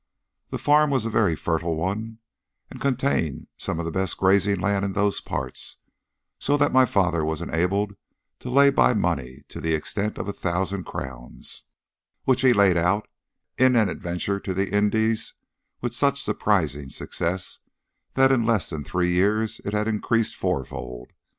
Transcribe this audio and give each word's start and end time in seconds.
The 0.49 0.57
farm 0.57 0.89
was 0.89 1.05
a 1.05 1.11
very 1.11 1.35
fertile 1.35 1.75
one, 1.75 2.17
and 2.71 2.81
contained 2.81 3.45
some 3.55 3.77
of 3.77 3.85
the 3.85 3.91
best 3.91 4.17
grazing 4.17 4.59
land 4.59 4.83
in 4.83 4.93
those 4.93 5.21
parts, 5.21 5.77
so 6.39 6.57
that 6.57 6.73
my 6.73 6.85
father 6.87 7.23
was 7.23 7.39
enabled 7.39 7.93
to 8.39 8.49
lay 8.49 8.71
by 8.71 8.95
money 8.95 9.43
to 9.49 9.61
the 9.61 9.75
extent 9.75 10.17
of 10.17 10.27
a 10.27 10.33
thousand 10.33 10.85
crowns, 10.85 11.65
which 12.23 12.41
he 12.41 12.51
laid 12.51 12.77
out 12.77 13.07
in 13.59 13.75
an 13.75 13.89
adventure 13.89 14.39
to 14.39 14.55
the 14.55 14.75
Indies 14.75 15.35
with 15.81 15.93
such 15.93 16.19
surprising 16.23 16.89
success 16.89 17.59
that 18.15 18.31
in 18.31 18.43
less 18.43 18.71
than 18.71 18.83
three 18.83 19.11
years 19.11 19.61
it 19.63 19.73
had 19.75 19.87
increased 19.87 20.35
fourfold. 20.35 21.11